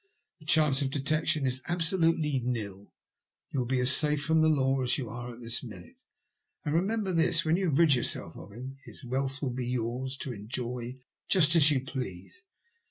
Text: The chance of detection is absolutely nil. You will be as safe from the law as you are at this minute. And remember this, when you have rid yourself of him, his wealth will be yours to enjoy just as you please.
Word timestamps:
The 0.39 0.47
chance 0.47 0.81
of 0.81 0.89
detection 0.89 1.45
is 1.45 1.61
absolutely 1.67 2.41
nil. 2.43 2.91
You 3.51 3.59
will 3.59 3.67
be 3.67 3.79
as 3.81 3.91
safe 3.95 4.19
from 4.23 4.41
the 4.41 4.47
law 4.47 4.81
as 4.81 4.97
you 4.97 5.11
are 5.11 5.31
at 5.31 5.41
this 5.41 5.63
minute. 5.63 5.97
And 6.65 6.73
remember 6.73 7.13
this, 7.13 7.45
when 7.45 7.55
you 7.55 7.65
have 7.69 7.77
rid 7.77 7.93
yourself 7.93 8.35
of 8.35 8.51
him, 8.51 8.77
his 8.83 9.05
wealth 9.05 9.43
will 9.43 9.53
be 9.53 9.67
yours 9.67 10.17
to 10.21 10.33
enjoy 10.33 10.97
just 11.29 11.55
as 11.55 11.69
you 11.69 11.81
please. 11.85 12.45